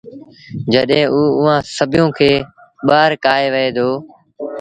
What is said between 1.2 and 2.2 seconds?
اُئآݩٚ سڀنيٚوݩ